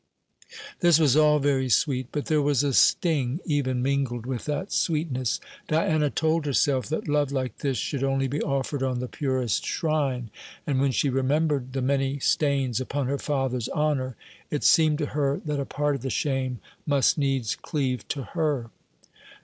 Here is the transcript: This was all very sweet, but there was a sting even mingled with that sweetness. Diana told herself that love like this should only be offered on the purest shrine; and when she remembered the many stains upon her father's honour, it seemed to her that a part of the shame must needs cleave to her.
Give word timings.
This 0.79 0.99
was 0.99 1.15
all 1.15 1.37
very 1.37 1.69
sweet, 1.69 2.07
but 2.11 2.25
there 2.25 2.41
was 2.41 2.63
a 2.63 2.73
sting 2.73 3.39
even 3.45 3.83
mingled 3.83 4.25
with 4.25 4.45
that 4.45 4.71
sweetness. 4.71 5.39
Diana 5.67 6.09
told 6.09 6.47
herself 6.47 6.87
that 6.87 7.07
love 7.07 7.31
like 7.31 7.59
this 7.59 7.77
should 7.77 8.03
only 8.03 8.27
be 8.27 8.41
offered 8.41 8.81
on 8.81 8.97
the 8.97 9.07
purest 9.07 9.63
shrine; 9.63 10.31
and 10.65 10.81
when 10.81 10.89
she 10.91 11.07
remembered 11.11 11.73
the 11.73 11.83
many 11.83 12.17
stains 12.17 12.81
upon 12.81 13.05
her 13.05 13.19
father's 13.19 13.69
honour, 13.69 14.15
it 14.49 14.63
seemed 14.63 14.97
to 14.97 15.05
her 15.13 15.39
that 15.45 15.59
a 15.59 15.65
part 15.65 15.93
of 15.93 16.01
the 16.01 16.09
shame 16.09 16.59
must 16.87 17.19
needs 17.19 17.55
cleave 17.55 18.07
to 18.07 18.23
her. 18.33 18.71